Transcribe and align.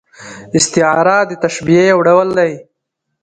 استعاره 0.57 1.17
د 1.29 1.31
تشبیه 1.43 1.83
یو 1.91 1.99
ډول 2.07 2.27
دئ. 2.37 2.51